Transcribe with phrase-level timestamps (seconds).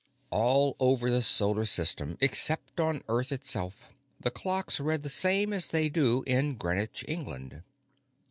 [0.31, 3.89] All over the Solar System, except on Earth itself,
[4.19, 7.61] the clocks read the same as they do in Greenwich, England.